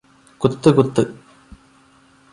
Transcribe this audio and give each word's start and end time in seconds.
കുത്ത് 0.41 0.69
കുത്ത് 0.77 1.03